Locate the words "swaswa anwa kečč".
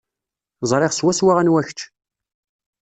0.93-1.79